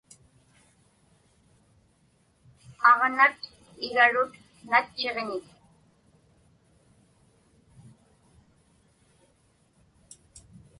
Aġnat 2.89 3.39
igarut 3.85 4.33
natchiġñik. 4.69 5.47